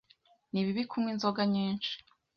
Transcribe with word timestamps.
Ni 0.51 0.61
bibi 0.65 0.83
kunywa 0.89 1.09
inzoga 1.13 1.41
nyinshi. 1.53 1.91